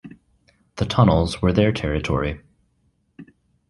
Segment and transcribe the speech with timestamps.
[0.77, 2.41] The tunnels were their territory.